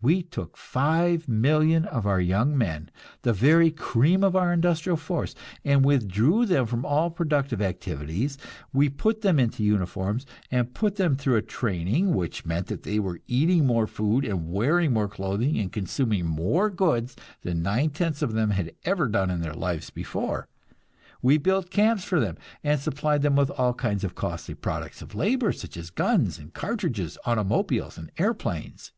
We 0.00 0.22
took 0.22 0.56
five 0.56 1.26
million 1.26 1.86
of 1.86 2.06
our 2.06 2.20
young 2.20 2.56
men, 2.56 2.88
the 3.22 3.32
very 3.32 3.72
cream 3.72 4.22
of 4.22 4.36
our 4.36 4.52
industrial 4.52 4.96
force, 4.96 5.34
and 5.64 5.84
withdrew 5.84 6.46
them 6.46 6.66
from 6.66 6.86
all 6.86 7.10
productive 7.10 7.60
activities; 7.60 8.38
we 8.72 8.88
put 8.88 9.22
them 9.22 9.40
into 9.40 9.64
uniforms, 9.64 10.24
and 10.52 10.72
put 10.72 10.94
them 10.94 11.16
through 11.16 11.34
a 11.34 11.42
training 11.42 12.14
which 12.14 12.46
meant 12.46 12.68
that 12.68 12.84
they 12.84 13.00
were 13.00 13.18
eating 13.26 13.66
more 13.66 13.88
food 13.88 14.24
and 14.24 14.52
wearing 14.52 14.92
more 14.92 15.08
clothing 15.08 15.58
and 15.58 15.72
consuming 15.72 16.26
more 16.26 16.70
goods 16.70 17.16
than 17.42 17.60
nine 17.60 17.90
tenths 17.90 18.22
of 18.22 18.34
them 18.34 18.50
had 18.50 18.72
ever 18.84 19.08
done 19.08 19.30
in 19.30 19.40
their 19.40 19.52
lives 19.52 19.90
before. 19.90 20.46
We 21.22 21.38
built 21.38 21.70
camps 21.70 22.04
for 22.04 22.20
them, 22.20 22.36
and 22.62 22.78
supplied 22.78 23.22
them 23.22 23.34
with 23.34 23.50
all 23.50 23.74
kinds 23.74 24.04
of 24.04 24.14
costly 24.14 24.54
products 24.54 25.02
of 25.02 25.12
labor, 25.16 25.50
such 25.50 25.76
as 25.76 25.90
guns 25.90 26.38
and 26.38 26.54
cartridges, 26.54 27.18
automobiles 27.26 27.98
and 27.98 28.12
airplanes. 28.16 28.92